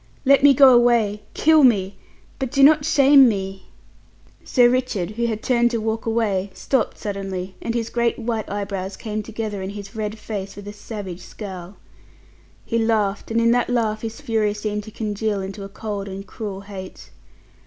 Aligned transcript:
Let 0.25 0.41
me 0.41 0.55
go 0.55 0.73
away; 0.73 1.21
kill 1.35 1.63
me; 1.63 1.95
but 2.39 2.49
do 2.51 2.63
not 2.63 2.85
shame 2.85 3.29
me." 3.29 3.67
Sir 4.43 4.67
Richard, 4.67 5.11
who 5.11 5.27
had 5.27 5.43
turned 5.43 5.69
to 5.69 5.77
walk 5.77 6.07
away, 6.07 6.49
stopped 6.55 6.97
suddenly, 6.97 7.53
and 7.61 7.75
his 7.75 7.91
great 7.91 8.17
white 8.17 8.49
eyebrows 8.49 8.97
came 8.97 9.21
together 9.21 9.61
in 9.61 9.69
his 9.69 9.95
red 9.95 10.17
face 10.17 10.55
with 10.55 10.67
a 10.67 10.73
savage 10.73 11.21
scowl. 11.21 11.77
He 12.65 12.79
laughed, 12.79 13.29
and 13.29 13.39
in 13.39 13.51
that 13.51 13.69
laugh 13.69 14.01
his 14.01 14.21
fury 14.21 14.55
seemed 14.55 14.85
to 14.85 14.91
congeal 14.91 15.39
into 15.39 15.63
a 15.63 15.69
cold 15.69 16.07
and 16.07 16.25
cruel 16.25 16.61
hate. 16.61 17.11